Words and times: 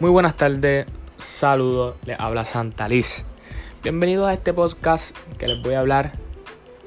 Muy 0.00 0.10
buenas 0.10 0.36
tardes, 0.36 0.86
saludos, 1.18 1.96
les 2.04 2.20
habla 2.20 2.44
Santa 2.44 2.88
Liz. 2.88 3.24
Bienvenidos 3.82 4.28
a 4.28 4.32
este 4.32 4.52
podcast 4.52 5.16
que 5.38 5.48
les 5.48 5.60
voy 5.60 5.74
a 5.74 5.80
hablar 5.80 6.12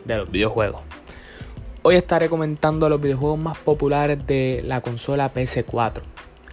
de 0.06 0.16
los 0.16 0.32
videojuegos. 0.32 0.80
Hoy 1.82 1.96
estaré 1.96 2.30
comentando 2.30 2.88
los 2.88 3.02
videojuegos 3.02 3.38
más 3.38 3.58
populares 3.58 4.26
de 4.26 4.62
la 4.66 4.80
consola 4.80 5.34
PS4. 5.34 6.02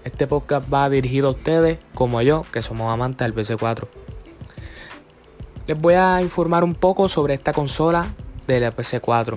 Este 0.03 0.27
podcast 0.27 0.67
va 0.73 0.91
dirigido 0.91 1.29
a 1.29 1.31
ustedes 1.31 1.79
como 1.95 2.23
yo, 2.23 2.45
que 2.53 2.61
somos 2.61 2.93
amantes 2.93 3.33
del 3.33 3.37
PS4. 3.37 3.87
Les 5.69 5.81
voy 5.81 5.95
a 5.95 6.21
informar 6.21 6.65
un 6.65 6.75
poco 6.75 7.09
sobre 7.09 7.35
esta 7.35 7.53
consola 7.53 8.09
de 8.49 8.59
la 8.59 8.75
PS4. 8.75 9.37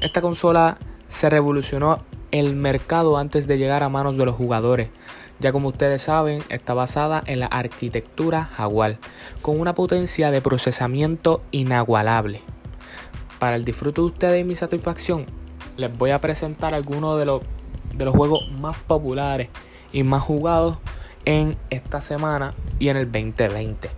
Esta 0.00 0.22
consola 0.22 0.78
se 1.06 1.28
revolucionó 1.28 2.02
el 2.34 2.56
mercado 2.56 3.16
antes 3.16 3.46
de 3.46 3.58
llegar 3.58 3.84
a 3.84 3.88
manos 3.88 4.16
de 4.16 4.24
los 4.24 4.34
jugadores, 4.34 4.88
ya 5.38 5.52
como 5.52 5.68
ustedes 5.68 6.02
saben 6.02 6.42
está 6.48 6.74
basada 6.74 7.22
en 7.26 7.38
la 7.38 7.46
arquitectura 7.46 8.50
Jaguar, 8.56 8.98
con 9.40 9.60
una 9.60 9.76
potencia 9.76 10.32
de 10.32 10.40
procesamiento 10.40 11.42
inagualable. 11.52 12.42
Para 13.38 13.54
el 13.54 13.64
disfrute 13.64 14.00
de 14.00 14.06
ustedes 14.08 14.40
y 14.40 14.44
mi 14.44 14.56
satisfacción, 14.56 15.26
les 15.76 15.96
voy 15.96 16.10
a 16.10 16.20
presentar 16.20 16.74
algunos 16.74 17.20
de 17.20 17.24
los, 17.24 17.42
de 17.94 18.04
los 18.04 18.16
juegos 18.16 18.50
más 18.60 18.76
populares 18.78 19.48
y 19.92 20.02
más 20.02 20.22
jugados 20.22 20.78
en 21.26 21.56
esta 21.70 22.00
semana 22.00 22.52
y 22.80 22.88
en 22.88 22.96
el 22.96 23.12
2020. 23.12 23.90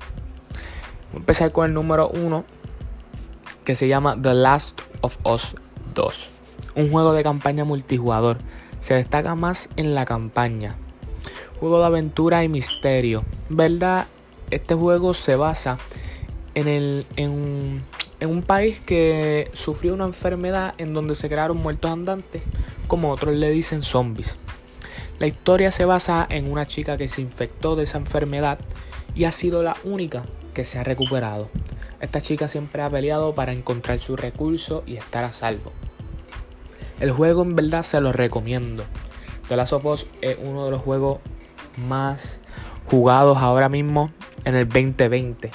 Voy 1.13 1.21
empezar 1.21 1.53
con 1.53 1.65
el 1.65 1.73
número 1.73 2.09
1 2.09 2.45
que 3.65 3.75
se 3.75 3.89
llama 3.89 4.15
The 4.21 4.35
Last 4.35 4.79
of 5.01 5.17
Us 5.25 5.55
2 5.95 6.36
un 6.77 6.91
juego 6.91 7.13
de 7.13 7.25
campaña 7.25 7.65
multijugador. 7.65 8.39
Se 8.81 8.95
destaca 8.95 9.35
más 9.35 9.69
en 9.77 9.95
la 9.95 10.05
campaña. 10.05 10.77
Juego 11.59 11.81
de 11.81 11.87
aventura 11.87 12.45
y 12.45 12.49
misterio. 12.49 13.25
¿Verdad? 13.49 14.07
Este 14.51 14.75
juego 14.75 15.15
se 15.15 15.35
basa 15.35 15.79
en, 16.55 16.69
el, 16.69 17.07
en, 17.17 17.83
un 18.21 18.43
país 18.43 18.81
que 18.81 19.51
sufrió 19.55 19.95
una 19.95 20.05
enfermedad 20.05 20.75
en 20.79 20.95
donde 20.95 21.15
se 21.15 21.29
crearon 21.29 21.57
muertos 21.57 21.91
andantes, 21.91 22.43
como 22.87 23.11
otros 23.11 23.35
le 23.35 23.51
dicen 23.51 23.83
zombies. 23.83 24.39
La 25.19 25.27
historia 25.27 25.73
se 25.73 25.87
basa 25.87 26.27
en 26.29 26.53
una 26.53 26.67
chica 26.67 26.99
que 26.99 27.09
se 27.09 27.23
infectó 27.23 27.75
de 27.75 27.85
esa 27.85 27.99
enfermedad 27.99 28.59
y 29.15 29.25
ha 29.25 29.31
sido 29.31 29.63
la 29.63 29.77
única 29.83 30.25
que 30.53 30.67
se 30.67 30.79
ha 30.79 30.85
recuperado. 30.85 31.49
Esta 32.01 32.21
chica 32.21 32.49
siempre 32.49 32.83
ha 32.83 32.91
peleado 32.91 33.35
para 33.35 33.53
encontrar 33.53 33.99
su 33.99 34.15
recurso 34.15 34.85
y 34.87 34.97
estar 34.97 35.25
a 35.25 35.33
salvo. 35.33 35.73
El 37.01 37.11
juego 37.11 37.43
en 37.43 37.55
verdad 37.55 37.83
se 37.83 38.01
lo 38.01 38.13
recomiendo. 38.13 38.85
The 39.49 39.57
Last 39.57 39.75
of 39.75 39.85
Us 39.85 40.07
es 40.23 40.39
uno 40.43 40.65
de 40.65 40.71
los 40.71 40.81
juegos 40.81 41.19
más 41.77 42.41
jugados 42.87 43.39
ahora 43.39 43.69
mismo 43.69 44.11
en 44.45 44.55
el 44.55 44.67
2020. 44.67 45.51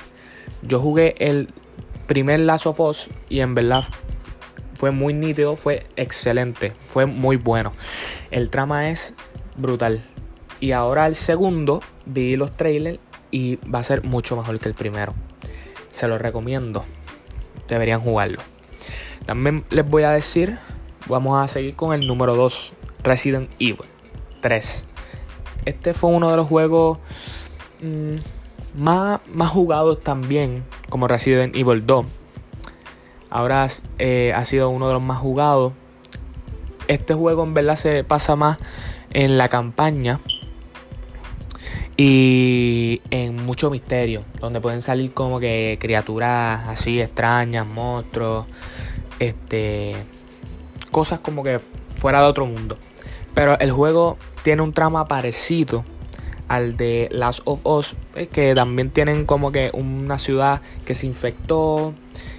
Yo 0.61 0.79
jugué 0.79 1.15
el 1.17 1.49
primer 2.05 2.41
Last 2.41 2.67
of 2.67 2.79
Us 2.79 3.09
y 3.27 3.39
en 3.39 3.55
verdad 3.55 3.85
fue 4.75 4.91
muy 4.91 5.13
nítido, 5.13 5.55
fue 5.55 5.87
excelente, 5.95 6.73
fue 6.87 7.05
muy 7.05 7.37
bueno. 7.37 7.73
El 8.29 8.49
trama 8.49 8.89
es 8.89 9.13
brutal. 9.55 10.03
Y 10.59 10.73
ahora 10.73 11.07
el 11.07 11.15
segundo, 11.15 11.81
vi 12.05 12.35
los 12.35 12.55
trailers 12.55 12.99
y 13.31 13.55
va 13.67 13.79
a 13.79 13.83
ser 13.83 14.03
mucho 14.03 14.35
mejor 14.35 14.59
que 14.59 14.69
el 14.69 14.75
primero. 14.75 15.15
Se 15.91 16.07
lo 16.07 16.17
recomiendo. 16.17 16.85
Deberían 17.67 18.01
jugarlo. 18.01 18.41
También 19.25 19.65
les 19.69 19.87
voy 19.87 20.03
a 20.03 20.11
decir 20.11 20.59
Vamos 21.07 21.43
a 21.43 21.47
seguir 21.47 21.75
con 21.75 21.93
el 21.93 22.07
número 22.07 22.35
2, 22.35 22.73
Resident 23.03 23.49
Evil 23.59 23.85
3. 24.41 24.85
Este 25.65 25.93
fue 25.93 26.11
uno 26.11 26.29
de 26.29 26.37
los 26.37 26.47
juegos 26.47 26.99
mm, 27.81 28.15
más, 28.79 29.19
más 29.33 29.49
jugados 29.49 30.01
también, 30.01 30.63
como 30.89 31.07
Resident 31.07 31.55
Evil 31.55 31.85
2. 31.85 32.05
Ahora 33.29 33.67
eh, 33.97 34.33
ha 34.35 34.45
sido 34.45 34.69
uno 34.69 34.87
de 34.87 34.93
los 34.93 35.01
más 35.01 35.19
jugados. 35.19 35.73
Este 36.87 37.13
juego 37.13 37.43
en 37.43 37.53
verdad 37.53 37.75
se 37.75 38.03
pasa 38.03 38.35
más 38.35 38.57
en 39.11 39.37
la 39.37 39.49
campaña 39.49 40.19
y 41.97 43.01
en 43.09 43.45
mucho 43.45 43.69
misterio, 43.69 44.23
donde 44.39 44.61
pueden 44.61 44.81
salir 44.81 45.13
como 45.13 45.39
que 45.39 45.77
criaturas 45.79 46.67
así 46.67 46.99
extrañas, 46.99 47.65
monstruos, 47.67 48.45
este 49.19 49.95
cosas 50.91 51.19
como 51.19 51.43
que 51.43 51.59
fuera 51.99 52.21
de 52.21 52.27
otro 52.27 52.45
mundo. 52.45 52.77
Pero 53.33 53.57
el 53.59 53.71
juego 53.71 54.17
tiene 54.43 54.61
un 54.61 54.73
trama 54.73 55.07
parecido 55.07 55.85
al 56.47 56.75
de 56.75 57.07
Last 57.11 57.41
of 57.45 57.65
Us, 57.65 57.95
eh, 58.15 58.27
que 58.27 58.53
también 58.53 58.89
tienen 58.89 59.25
como 59.25 59.51
que 59.51 59.71
una 59.73 60.19
ciudad 60.19 60.61
que 60.85 60.93
se 60.93 61.07
infectó 61.07 61.93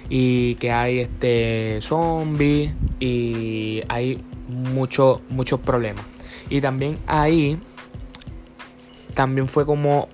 y 0.07 0.55
que 0.55 0.71
hay 0.71 0.99
este 0.99 1.79
zombies 1.81 2.73
y 2.99 3.81
hay 3.89 4.23
muchos 4.47 5.21
muchos 5.29 5.59
problemas. 5.59 6.05
Y 6.49 6.61
también 6.61 6.99
ahí 7.07 7.59
también 9.15 9.47
fue 9.47 9.65
como 9.65 10.09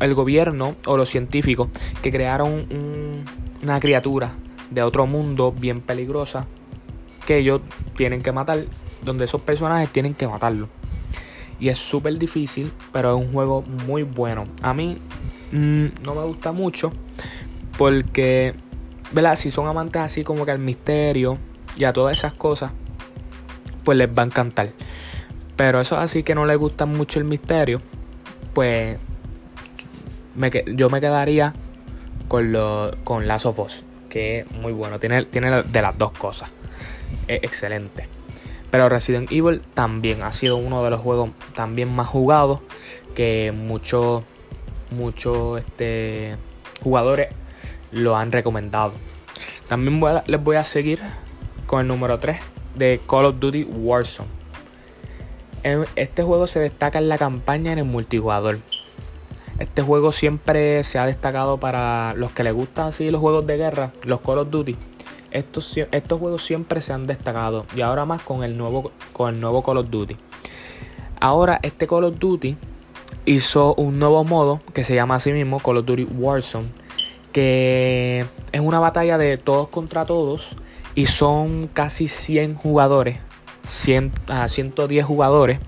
el 0.00 0.14
gobierno 0.14 0.74
o 0.86 0.96
los 0.96 1.08
científicos 1.08 1.68
que 2.02 2.10
crearon 2.10 2.66
una 3.62 3.78
criatura 3.78 4.32
de 4.70 4.82
otro 4.82 5.06
mundo 5.06 5.52
bien 5.52 5.80
peligrosa 5.80 6.46
que 7.24 7.38
ellos 7.38 7.60
tienen 7.96 8.22
que 8.22 8.32
matar, 8.32 8.64
donde 9.02 9.24
esos 9.24 9.40
personajes 9.40 9.90
tienen 9.90 10.14
que 10.14 10.28
matarlo. 10.28 10.68
Y 11.58 11.68
es 11.68 11.78
súper 11.78 12.18
difícil, 12.18 12.72
pero 12.92 13.16
es 13.16 13.24
un 13.26 13.32
juego 13.32 13.62
muy 13.62 14.02
bueno. 14.02 14.44
A 14.62 14.74
mí 14.74 14.98
mm, 15.52 15.86
no 16.02 16.14
me 16.14 16.22
gusta 16.24 16.52
mucho 16.52 16.92
porque, 17.78 18.54
¿verdad? 19.12 19.36
Si 19.36 19.50
son 19.50 19.66
amantes 19.66 20.02
así 20.02 20.24
como 20.24 20.44
que 20.44 20.50
al 20.50 20.58
misterio 20.58 21.38
y 21.76 21.84
a 21.84 21.92
todas 21.92 22.18
esas 22.18 22.34
cosas, 22.34 22.72
pues 23.84 23.96
les 23.98 24.08
va 24.08 24.22
a 24.22 24.26
encantar. 24.26 24.70
Pero 25.56 25.80
eso 25.80 25.96
así 25.96 26.22
que 26.22 26.34
no 26.34 26.44
les 26.46 26.58
gusta 26.58 26.86
mucho 26.86 27.18
el 27.20 27.24
misterio, 27.24 27.80
pues 28.52 28.98
me, 30.34 30.50
yo 30.74 30.90
me 30.90 31.00
quedaría 31.00 31.54
con, 32.26 32.52
lo, 32.52 32.90
con 33.04 33.24
que 34.08 34.40
es 34.40 34.50
muy 34.52 34.72
bueno. 34.72 34.98
Tiene, 34.98 35.24
tiene 35.24 35.62
de 35.62 35.82
las 35.82 35.96
dos 35.96 36.10
cosas 36.12 36.50
es 37.28 37.42
excelente. 37.42 38.08
Pero 38.70 38.88
Resident 38.88 39.30
Evil 39.30 39.62
también 39.74 40.22
ha 40.22 40.32
sido 40.32 40.56
uno 40.56 40.82
de 40.82 40.90
los 40.90 41.00
juegos 41.00 41.30
también 41.54 41.94
más 41.94 42.08
jugados 42.08 42.58
que 43.14 43.52
muchos 43.54 44.24
muchos 44.90 45.60
este, 45.60 46.36
jugadores 46.82 47.28
lo 47.92 48.16
han 48.16 48.32
recomendado. 48.32 48.92
También 49.68 50.02
les 50.26 50.42
voy 50.42 50.56
a 50.56 50.64
seguir 50.64 50.98
con 51.66 51.82
el 51.82 51.86
número 51.86 52.18
3 52.18 52.38
de 52.74 53.00
Call 53.08 53.26
of 53.26 53.36
Duty 53.38 53.64
Warzone. 53.64 54.28
Este 55.94 56.22
juego 56.22 56.46
se 56.46 56.58
destaca 56.58 56.98
en 56.98 57.08
la 57.08 57.16
campaña 57.16 57.72
en 57.72 57.78
el 57.78 57.84
multijugador. 57.84 58.58
Este 59.60 59.82
juego 59.82 60.10
siempre 60.10 60.82
se 60.82 60.98
ha 60.98 61.06
destacado 61.06 61.58
para 61.58 62.12
los 62.14 62.32
que 62.32 62.42
les 62.42 62.52
gustan 62.52 62.88
así 62.88 63.08
los 63.10 63.20
juegos 63.20 63.46
de 63.46 63.56
guerra, 63.56 63.92
los 64.02 64.20
Call 64.20 64.38
of 64.38 64.50
Duty 64.50 64.76
estos, 65.34 65.76
estos 65.90 66.18
juegos 66.18 66.44
siempre 66.44 66.80
se 66.80 66.92
han 66.92 67.06
destacado 67.06 67.66
y 67.76 67.82
ahora 67.82 68.06
más 68.06 68.22
con 68.22 68.44
el 68.44 68.56
nuevo, 68.56 68.92
con 69.12 69.34
el 69.34 69.40
nuevo 69.40 69.62
Call 69.62 69.78
of 69.78 69.90
Duty. 69.90 70.16
Ahora 71.20 71.58
este 71.62 71.86
Call 71.86 72.04
of 72.04 72.18
Duty 72.18 72.56
hizo 73.26 73.74
un 73.74 73.98
nuevo 73.98 74.24
modo 74.24 74.60
que 74.72 74.84
se 74.84 74.94
llama 74.94 75.16
así 75.16 75.32
mismo 75.32 75.58
Call 75.58 75.78
of 75.78 75.86
Duty 75.86 76.04
Warzone, 76.04 76.68
que 77.32 78.24
es 78.52 78.60
una 78.60 78.78
batalla 78.78 79.18
de 79.18 79.36
todos 79.36 79.68
contra 79.68 80.06
todos 80.06 80.56
y 80.94 81.06
son 81.06 81.68
casi 81.72 82.06
100 82.06 82.54
jugadores, 82.54 83.18
100 83.66 84.12
a 84.28 84.46
110 84.46 85.04
jugadores 85.04 85.58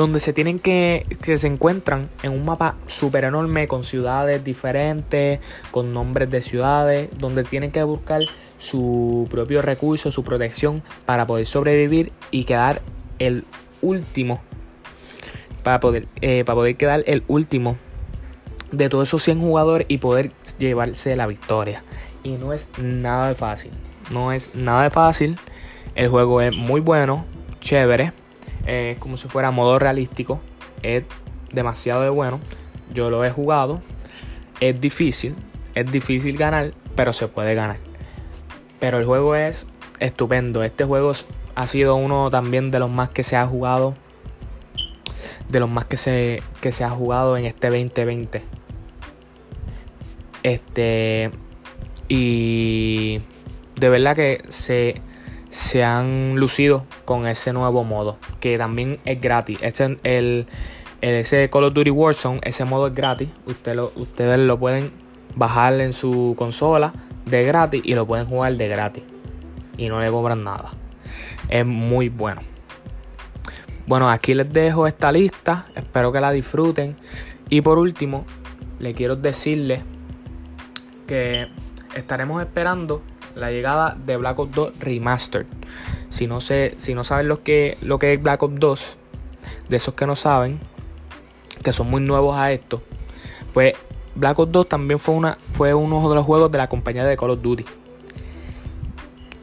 donde 0.00 0.18
se 0.18 0.32
tienen 0.32 0.58
que, 0.58 1.04
que 1.20 1.36
se 1.36 1.46
encuentran 1.46 2.08
en 2.22 2.32
un 2.32 2.42
mapa 2.46 2.76
súper 2.86 3.24
enorme 3.24 3.68
con 3.68 3.84
ciudades 3.84 4.42
diferentes, 4.42 5.40
con 5.70 5.92
nombres 5.92 6.30
de 6.30 6.40
ciudades, 6.40 7.10
donde 7.18 7.44
tienen 7.44 7.70
que 7.70 7.82
buscar 7.82 8.22
su 8.58 9.28
propio 9.30 9.60
recurso, 9.60 10.10
su 10.10 10.24
protección 10.24 10.82
para 11.04 11.26
poder 11.26 11.44
sobrevivir 11.44 12.12
y 12.30 12.44
quedar 12.44 12.80
el 13.18 13.44
último, 13.82 14.40
para 15.62 15.80
poder, 15.80 16.08
eh, 16.22 16.44
para 16.46 16.56
poder 16.56 16.76
quedar 16.76 17.04
el 17.06 17.22
último 17.28 17.76
de 18.72 18.88
todos 18.88 19.06
esos 19.06 19.22
100 19.22 19.38
jugadores 19.40 19.86
y 19.90 19.98
poder 19.98 20.32
llevarse 20.58 21.14
la 21.14 21.26
victoria. 21.26 21.84
Y 22.22 22.38
no 22.38 22.54
es 22.54 22.70
nada 22.78 23.28
de 23.28 23.34
fácil, 23.34 23.72
no 24.10 24.32
es 24.32 24.54
nada 24.54 24.84
de 24.84 24.90
fácil. 24.90 25.36
El 25.94 26.08
juego 26.08 26.40
es 26.40 26.56
muy 26.56 26.80
bueno, 26.80 27.26
chévere 27.60 28.14
es 28.70 28.98
como 28.98 29.16
si 29.16 29.28
fuera 29.28 29.50
modo 29.50 29.78
realístico. 29.78 30.40
Es 30.82 31.04
demasiado 31.52 32.02
de 32.02 32.08
bueno. 32.08 32.40
Yo 32.94 33.10
lo 33.10 33.24
he 33.24 33.30
jugado. 33.30 33.80
Es 34.60 34.80
difícil. 34.80 35.34
Es 35.74 35.90
difícil 35.90 36.36
ganar, 36.36 36.72
pero 36.94 37.12
se 37.12 37.28
puede 37.28 37.54
ganar. 37.54 37.78
Pero 38.78 38.98
el 38.98 39.04
juego 39.04 39.34
es 39.34 39.66
estupendo. 39.98 40.62
Este 40.62 40.84
juego 40.84 41.12
ha 41.54 41.66
sido 41.66 41.96
uno 41.96 42.30
también 42.30 42.70
de 42.70 42.78
los 42.78 42.90
más 42.90 43.10
que 43.10 43.22
se 43.22 43.36
ha 43.36 43.46
jugado 43.46 43.94
de 45.50 45.60
los 45.60 45.68
más 45.68 45.84
que 45.84 45.96
se, 45.96 46.42
que 46.60 46.72
se 46.72 46.84
ha 46.84 46.90
jugado 46.90 47.36
en 47.36 47.44
este 47.44 47.68
2020. 47.68 48.42
Este. 50.42 51.30
Y 52.08 53.20
de 53.76 53.88
verdad 53.88 54.16
que 54.16 54.42
se, 54.48 55.00
se 55.50 55.84
han 55.84 56.36
lucido 56.36 56.86
con 57.10 57.26
ese 57.26 57.52
nuevo 57.52 57.82
modo. 57.82 58.18
Que 58.38 58.56
también 58.56 59.00
es 59.04 59.20
gratis. 59.20 59.58
Este, 59.62 59.98
el, 60.04 60.46
el, 61.00 61.14
ese 61.16 61.50
Call 61.50 61.64
of 61.64 61.74
Duty 61.74 61.90
Warzone, 61.90 62.38
ese 62.44 62.64
modo 62.64 62.86
es 62.86 62.94
gratis. 62.94 63.28
Usted 63.46 63.74
lo, 63.74 63.90
ustedes 63.96 64.38
lo 64.38 64.60
pueden 64.60 64.92
bajar 65.34 65.80
en 65.80 65.92
su 65.92 66.36
consola 66.38 66.92
de 67.26 67.42
gratis 67.42 67.82
y 67.84 67.94
lo 67.94 68.06
pueden 68.06 68.26
jugar 68.26 68.54
de 68.54 68.68
gratis. 68.68 69.02
Y 69.76 69.88
no 69.88 70.00
le 70.00 70.08
cobran 70.08 70.44
nada. 70.44 70.70
Es 71.48 71.66
muy 71.66 72.10
bueno. 72.10 72.42
Bueno, 73.88 74.08
aquí 74.08 74.32
les 74.32 74.52
dejo 74.52 74.86
esta 74.86 75.10
lista. 75.10 75.66
Espero 75.74 76.12
que 76.12 76.20
la 76.20 76.30
disfruten. 76.30 76.94
Y 77.48 77.60
por 77.62 77.78
último, 77.78 78.24
le 78.78 78.94
quiero 78.94 79.16
decirles 79.16 79.80
que 81.08 81.48
estaremos 81.96 82.40
esperando 82.40 83.02
la 83.34 83.50
llegada 83.50 83.96
de 83.98 84.16
Black 84.16 84.38
Ops 84.38 84.54
2 84.54 84.78
Remastered. 84.78 85.46
Si 86.10 86.26
no, 86.26 86.40
sé, 86.40 86.74
si 86.76 86.94
no 86.94 87.04
saben 87.04 87.28
lo 87.28 87.42
que, 87.42 87.78
lo 87.80 87.98
que 87.98 88.12
es 88.12 88.22
Black 88.22 88.42
Ops 88.42 88.58
2, 88.58 88.96
de 89.68 89.76
esos 89.76 89.94
que 89.94 90.06
no 90.06 90.16
saben, 90.16 90.58
que 91.62 91.72
son 91.72 91.88
muy 91.88 92.02
nuevos 92.02 92.36
a 92.36 92.52
esto, 92.52 92.82
pues 93.54 93.74
Black 94.14 94.38
Ops 94.38 94.52
2 94.52 94.68
también 94.68 94.98
fue, 94.98 95.14
una, 95.14 95.38
fue 95.52 95.72
uno 95.72 96.08
de 96.08 96.14
los 96.14 96.26
juegos 96.26 96.50
de 96.50 96.58
la 96.58 96.68
compañía 96.68 97.04
de 97.04 97.16
Call 97.16 97.30
of 97.30 97.42
Duty. 97.42 97.64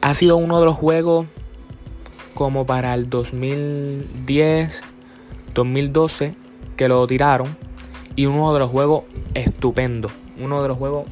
Ha 0.00 0.14
sido 0.14 0.36
uno 0.36 0.60
de 0.60 0.66
los 0.66 0.76
juegos 0.76 1.26
como 2.34 2.66
para 2.66 2.94
el 2.94 3.10
2010, 3.10 4.82
2012 5.54 6.34
que 6.76 6.86
lo 6.86 7.04
tiraron 7.06 7.56
y 8.14 8.26
uno 8.26 8.52
de 8.52 8.60
los 8.60 8.70
juegos 8.70 9.04
estupendos, 9.34 10.12
uno 10.38 10.62
de 10.62 10.68
los 10.68 10.78
juegos 10.78 11.06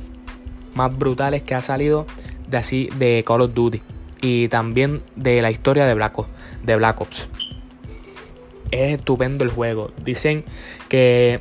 más 0.75 0.97
brutales 0.97 1.43
que 1.43 1.55
ha 1.55 1.63
salido 1.63 2.07
de 2.49 2.59
así 2.59 2.89
de 2.97 3.25
Call 3.27 3.41
of 3.41 3.55
Duty 3.55 3.83
y 4.21 4.49
también 4.49 5.03
de 5.15 5.43
la 5.43 5.51
historia 5.51 5.87
de 5.87 5.95
Black 5.95 6.19
Ops. 7.01 7.29
Es 8.71 8.95
estupendo 8.95 9.45
el 9.45 9.51
juego. 9.51 9.93
Dicen 10.05 10.45
que 10.89 11.41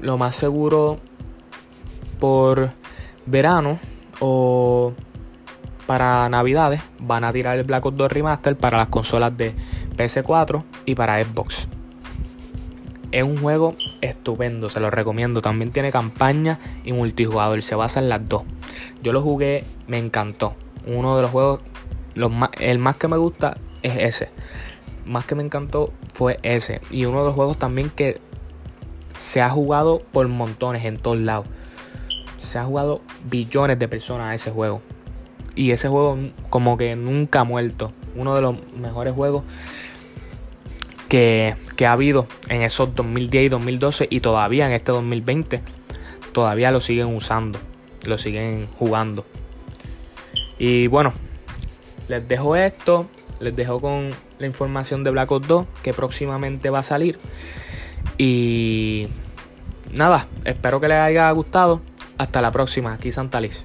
lo 0.00 0.18
más 0.18 0.36
seguro 0.36 0.98
por 2.18 2.70
verano 3.26 3.78
o 4.20 4.92
para 5.86 6.28
navidades 6.28 6.82
van 6.98 7.24
a 7.24 7.32
tirar 7.32 7.56
el 7.56 7.64
Black 7.64 7.86
Ops 7.86 7.96
2 7.96 8.12
Remaster 8.12 8.56
para 8.56 8.78
las 8.78 8.88
consolas 8.88 9.36
de 9.36 9.54
PS4 9.96 10.64
y 10.84 10.94
para 10.94 11.22
Xbox. 11.22 11.68
Es 13.12 13.22
un 13.22 13.38
juego 13.38 13.76
estupendo, 14.00 14.68
se 14.68 14.80
lo 14.80 14.90
recomiendo. 14.90 15.40
También 15.40 15.70
tiene 15.70 15.92
campaña 15.92 16.58
y 16.84 16.92
multijugador, 16.92 17.62
se 17.62 17.74
basa 17.74 18.00
en 18.00 18.08
las 18.08 18.28
dos. 18.28 18.42
Yo 19.02 19.12
lo 19.12 19.22
jugué, 19.22 19.64
me 19.86 19.96
encantó. 19.98 20.54
Uno 20.86 21.16
de 21.16 21.22
los 21.22 21.30
juegos, 21.30 21.60
el 22.60 22.78
más 22.78 22.96
que 22.96 23.08
me 23.08 23.16
gusta 23.16 23.56
es 23.82 23.96
ese. 23.96 24.30
Más 25.04 25.24
que 25.26 25.34
me 25.34 25.42
encantó 25.42 25.92
fue 26.14 26.38
ese. 26.42 26.80
Y 26.90 27.04
uno 27.04 27.20
de 27.20 27.26
los 27.26 27.34
juegos 27.34 27.58
también 27.58 27.90
que 27.90 28.20
se 29.18 29.40
ha 29.40 29.50
jugado 29.50 30.02
por 30.12 30.26
montones 30.28 30.84
en 30.84 30.98
todos 30.98 31.18
lados. 31.18 31.46
Se 32.40 32.58
ha 32.58 32.64
jugado 32.64 33.02
billones 33.30 33.78
de 33.78 33.88
personas 33.88 34.28
a 34.28 34.34
ese 34.34 34.50
juego. 34.50 34.80
Y 35.54 35.70
ese 35.70 35.88
juego 35.88 36.18
como 36.50 36.76
que 36.76 36.96
nunca 36.96 37.40
ha 37.40 37.44
muerto. 37.44 37.92
Uno 38.14 38.34
de 38.34 38.42
los 38.42 38.56
mejores 38.74 39.14
juegos 39.14 39.44
que, 41.08 41.54
ha 41.86 41.92
habido 41.92 42.26
en 42.48 42.62
esos 42.62 42.94
2010 42.94 43.44
y 43.44 43.48
2012 43.48 44.06
y 44.10 44.20
todavía 44.20 44.66
en 44.66 44.72
este 44.72 44.92
2020. 44.92 45.62
Todavía 46.32 46.70
lo 46.70 46.80
siguen 46.80 47.14
usando. 47.14 47.58
Lo 48.04 48.18
siguen 48.18 48.66
jugando. 48.78 49.24
Y 50.58 50.86
bueno, 50.86 51.12
les 52.08 52.26
dejo 52.26 52.56
esto. 52.56 53.06
Les 53.40 53.54
dejo 53.54 53.80
con 53.80 54.10
la 54.38 54.46
información 54.46 55.04
de 55.04 55.10
Black 55.10 55.30
Ops 55.30 55.46
2 55.46 55.66
que 55.82 55.92
próximamente 55.92 56.70
va 56.70 56.78
a 56.80 56.82
salir. 56.82 57.18
Y 58.18 59.08
nada, 59.94 60.26
espero 60.44 60.80
que 60.80 60.88
les 60.88 60.98
haya 60.98 61.30
gustado. 61.32 61.80
Hasta 62.18 62.40
la 62.40 62.50
próxima, 62.50 62.94
aquí 62.94 63.12
Santa 63.12 63.40
Liz. 63.40 63.64